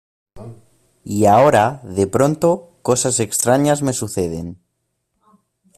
[1.03, 4.59] Y ahora, de pronto, cosas extrañas me suceden